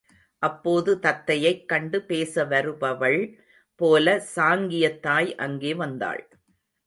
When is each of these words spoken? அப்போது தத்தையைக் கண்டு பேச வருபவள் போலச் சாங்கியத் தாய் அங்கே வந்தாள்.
அப்போது 0.43 0.99
தத்தையைக் 1.01 1.65
கண்டு 1.65 2.01
பேச 2.01 2.45
வருபவள் 2.45 3.19
போலச் 3.79 4.27
சாங்கியத் 4.35 4.99
தாய் 4.99 5.35
அங்கே 5.35 5.73
வந்தாள். 5.73 6.23